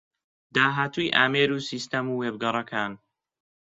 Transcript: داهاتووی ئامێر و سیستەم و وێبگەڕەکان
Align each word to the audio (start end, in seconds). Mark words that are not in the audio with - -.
داهاتووی 0.55 1.13
ئامێر 1.17 1.49
و 1.53 1.65
سیستەم 1.69 2.05
و 2.07 2.17
وێبگەڕەکان 2.21 2.91